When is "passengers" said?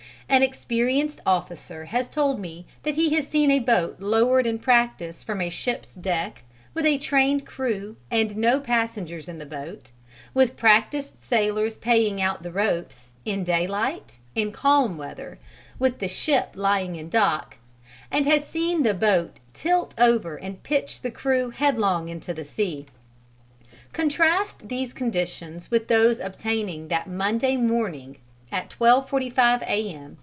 8.61-9.27